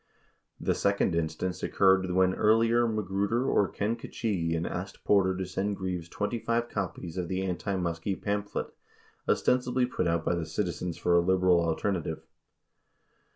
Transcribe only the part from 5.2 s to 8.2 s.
to send Greaves 25 copies of the anti Muskie